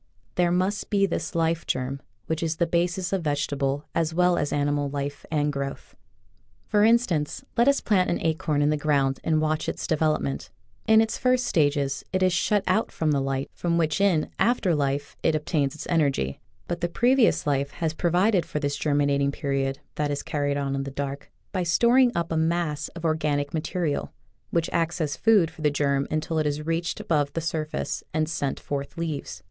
There 0.33 0.49
must 0.49 0.89
be 0.89 1.05
this 1.05 1.35
life 1.35 1.67
germ, 1.67 2.01
which 2.25 2.41
is 2.41 2.55
the 2.55 2.65
basis 2.65 3.13
of 3.13 3.21
vegetable 3.23 3.85
as 3.93 4.15
well 4.15 4.35
as 4.35 4.51
animal 4.51 4.89
life 4.89 5.27
and 5.29 5.53
growth. 5.53 5.95
For 6.65 6.83
instance, 6.83 7.45
let 7.55 7.67
us 7.67 7.81
plant 7.81 8.09
an 8.09 8.19
acorn 8.25 8.63
in 8.63 8.71
the 8.71 8.77
ground 8.77 9.19
and 9.23 9.39
watch 9.39 9.69
its 9.69 9.85
development. 9.85 10.49
In 10.87 11.01
its 11.01 11.19
first 11.19 11.45
stages 11.45 12.03
it 12.11 12.23
is 12.23 12.33
shut 12.33 12.63
out 12.65 12.91
from 12.91 13.11
the 13.11 13.19
light 13.21 13.51
from 13.53 13.77
which 13.77 14.01
in 14.01 14.31
after 14.39 14.73
life 14.73 15.17
it 15.21 15.35
obtains 15.35 15.75
its 15.75 15.85
energy, 15.87 16.41
but 16.67 16.81
the 16.81 16.89
previous 16.89 17.45
life 17.45 17.69
has 17.69 17.93
provided 17.93 18.43
for 18.43 18.59
this 18.59 18.77
germinating 18.77 19.31
period 19.31 19.77
that 19.97 20.09
is 20.09 20.23
carried 20.23 20.57
on 20.57 20.73
in 20.73 20.81
the 20.81 20.89
dark 20.89 21.31
by 21.51 21.61
storing 21.61 22.11
up 22.15 22.31
a 22.31 22.35
mass 22.37 22.87
of 22.95 23.05
organic 23.05 23.53
material, 23.53 24.11
which 24.49 24.67
acts 24.73 24.99
as 24.99 25.15
food 25.15 25.51
for 25.51 25.61
the 25.61 25.69
germ 25.69 26.07
until 26.09 26.39
it 26.39 26.47
has 26.47 26.65
reached 26.65 26.99
above 26.99 27.31
the 27.33 27.39
surface 27.39 28.03
and 28.15 28.27
sent 28.27 28.59
forth 28.59 28.97
leaves. 28.97 29.39